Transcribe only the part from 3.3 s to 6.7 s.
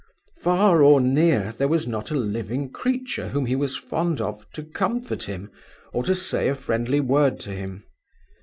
he was fond of to comfort him, or to say a